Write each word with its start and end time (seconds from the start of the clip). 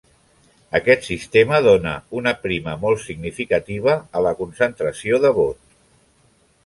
Aquest 0.77 1.03
sistema 1.09 1.59
dóna 1.67 1.91
una 2.21 2.33
prima 2.45 2.75
molt 2.85 3.03
significativa 3.03 3.95
a 4.21 4.25
la 4.29 4.33
concentració 4.41 5.21
de 5.27 5.33
vot. 5.43 5.63